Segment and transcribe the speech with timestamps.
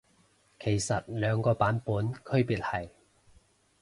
[0.59, 2.89] 其實兩個版本區別係？